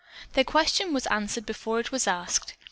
Their 0.33 0.43
question 0.43 0.95
was 0.95 1.05
answered 1.11 1.45
before 1.45 1.79
it 1.79 1.91
was 1.91 2.07
asked. 2.07 2.55